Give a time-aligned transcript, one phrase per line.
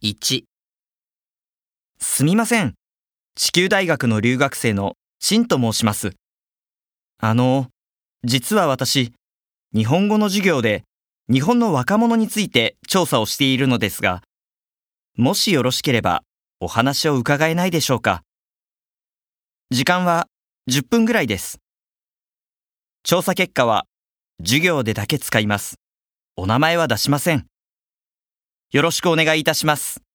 [0.00, 0.44] 1
[1.98, 2.74] すみません。
[3.34, 6.12] 地球大学の留学生のシンと申します。
[7.20, 7.66] あの、
[8.22, 9.12] 実は私、
[9.74, 10.84] 日本語の授業で
[11.28, 14.22] 日本の若者について調査をしているのですが、
[15.16, 16.22] もしよろしければ
[16.60, 18.22] お話を伺えないでしょうか。
[19.72, 20.28] 時間は
[20.70, 21.58] 10分ぐらいです。
[23.02, 23.86] 調査結果は
[24.44, 25.74] 授業でだけ使います。
[26.36, 27.48] お名前は出しません。
[28.70, 30.07] よろしくお願いいたします。